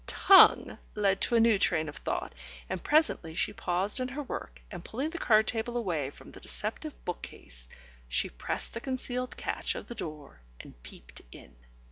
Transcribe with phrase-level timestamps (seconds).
[0.07, 2.33] "Tongue" led to a new train of thought,
[2.67, 6.39] and presently she paused in her work, and pulling the card table away from the
[6.39, 7.67] deceptive book case,
[8.07, 11.53] she pressed the concealed catch of the door, and peeped in.